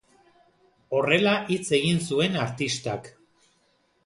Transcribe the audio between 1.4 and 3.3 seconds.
hitz egin zuen artistak.